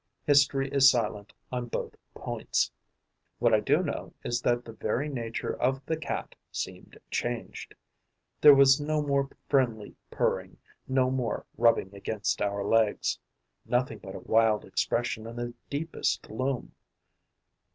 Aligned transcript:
History 0.25 0.67
is 0.71 0.89
silent 0.89 1.31
on 1.51 1.67
both 1.67 1.95
points. 2.15 2.71
What 3.37 3.53
I 3.53 3.59
do 3.59 3.83
know 3.83 4.15
is 4.25 4.41
that 4.41 4.65
the 4.65 4.73
very 4.73 5.07
nature 5.09 5.53
of 5.53 5.79
the 5.85 5.95
Cat 5.95 6.33
seemed 6.51 6.99
changed: 7.11 7.75
there 8.41 8.55
was 8.55 8.81
no 8.81 9.03
more 9.03 9.29
friendly 9.47 9.95
purring, 10.09 10.57
no 10.87 11.11
more 11.11 11.45
rubbing 11.55 11.93
against 11.93 12.41
our 12.41 12.65
legs; 12.65 13.19
nothing 13.63 13.99
but 13.99 14.15
a 14.15 14.19
wild 14.21 14.65
expression 14.65 15.27
and 15.27 15.37
the 15.37 15.53
deepest 15.69 16.23
gloom. 16.23 16.73